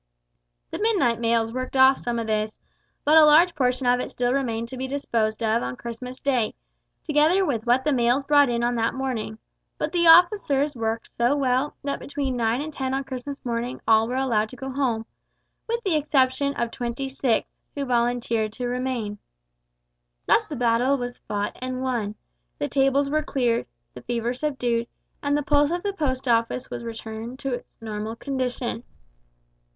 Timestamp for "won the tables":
21.83-23.07